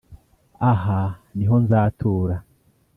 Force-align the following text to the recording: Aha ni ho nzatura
Aha 0.71 1.01
ni 1.35 1.45
ho 1.49 1.55
nzatura 1.63 2.35